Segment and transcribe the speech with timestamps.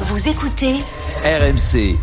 [0.00, 0.74] Vous écoutez
[1.24, 1.96] RMC.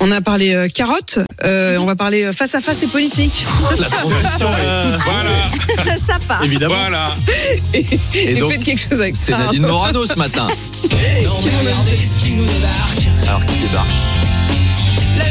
[0.00, 3.44] On a parlé euh, carottes, euh, on va parler euh, face à face et politique.
[3.78, 5.00] La transition est toute
[5.76, 6.44] Voilà, ça part.
[6.44, 6.74] évidemment.
[6.74, 7.14] voilà.
[7.74, 7.84] Et,
[8.14, 9.38] et donc, faites quelque chose avec C'est ça.
[9.38, 10.46] Nadine Morano ce matin.
[12.18, 13.88] Qui nous débarque Alors qui débarque?
[15.16, 15.24] La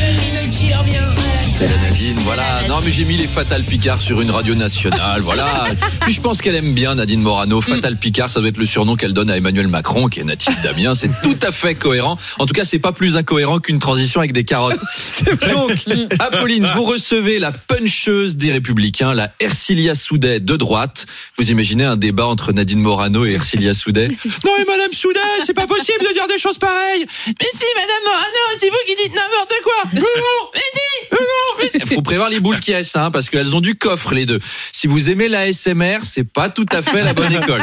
[1.58, 2.62] C'est la Nadine, voilà.
[2.70, 5.66] Non mais j'ai mis les Fatal Picard sur une radio nationale, voilà.
[6.02, 7.62] Puis je pense qu'elle aime bien Nadine Morano.
[7.62, 10.62] Fatal Picard, ça doit être le surnom qu'elle donne à Emmanuel Macron, qui est natif
[10.62, 10.94] d'Amiens.
[10.94, 12.20] C'est tout à fait cohérent.
[12.38, 14.80] En tout cas, c'est pas plus incohérent qu'une transition avec des carottes.
[15.50, 15.84] Donc,
[16.20, 21.08] Apolline, vous recevez la puncheuse des Républicains, la Ercilia Soudet de droite.
[21.40, 24.10] Vous imaginez un débat entre Nadine Morano et Ercilia Soudet
[24.46, 27.06] Non mais Madame Soudet, c'est pas possible de dire des choses pareilles.
[27.26, 29.74] Mais si, Madame Morano, c'est vous qui dites n'importe quoi
[30.54, 31.58] mais si, mais non.
[31.58, 31.67] mais si.
[31.86, 34.40] Faut prévoir les boules qui restent, hein, parce qu'elles ont du coffre les deux.
[34.72, 37.62] Si vous aimez la SMR, c'est pas tout à fait la bonne école.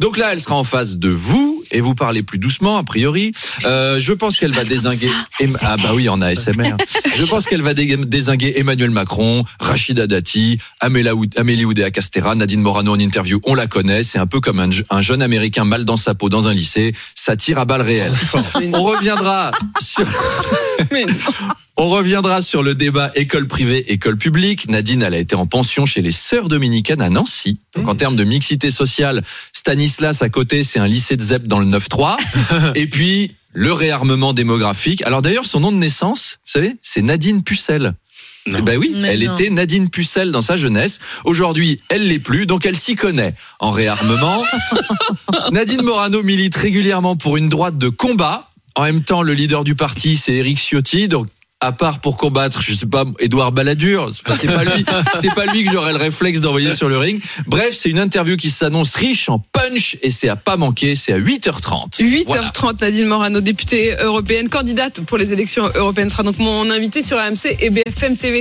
[0.00, 3.32] Donc là, elle sera en face de vous et vous parlez plus doucement, a priori.
[3.64, 5.10] Euh, je pense qu'elle va désinguer.
[5.62, 6.76] Ah bah oui, en ASMR.
[7.16, 12.92] Je pense qu'elle va dé- désinguer Emmanuel Macron, Rachida Dati, Amélie Oudéa Castera, Nadine Morano
[12.92, 13.40] en interview.
[13.44, 14.02] On la connaît.
[14.02, 16.92] C'est un peu comme un, un jeune américain mal dans sa peau dans un lycée.
[17.14, 18.12] Ça tire à balles réelles.
[18.72, 19.50] On reviendra
[19.80, 20.06] sur.
[21.76, 24.68] On reviendra sur le débat école privée, école publique.
[24.68, 27.58] Nadine, elle a été en pension chez les Sœurs Dominicaines à Nancy.
[27.74, 29.22] Donc en termes de mixité sociale,
[29.52, 32.16] Stanislas à côté, c'est un lycée de ZEP dans le 9-3.
[32.76, 35.02] Et puis, le réarmement démographique.
[35.02, 37.94] Alors d'ailleurs, son nom de naissance, vous savez, c'est Nadine Pucelle.
[38.46, 38.58] Non.
[38.60, 39.34] Eh Ben oui, Mais elle non.
[39.34, 41.00] était Nadine Pucelle dans sa jeunesse.
[41.24, 44.44] Aujourd'hui, elle l'est plus, donc elle s'y connaît en réarmement.
[45.50, 48.50] Nadine Morano milite régulièrement pour une droite de combat.
[48.76, 51.26] En même temps, le leader du parti, c'est Éric Ciotti, donc
[51.64, 54.84] à part pour combattre, je sais pas, Édouard Balladur, c'est pas- lui,
[55.20, 57.22] c'est pas lui que j'aurais le réflexe d'envoyer sur le ring.
[57.46, 61.12] Bref, c'est une interview qui s'annonce riche en punch et c'est à pas manquer, c'est
[61.12, 61.98] à 8h30.
[62.00, 62.52] 8h30, Voilà.
[62.80, 67.56] Nadine Morano, députée européenne, candidate pour les élections européennes, sera donc mon invité sur AMC
[67.60, 68.32] et BFM TV.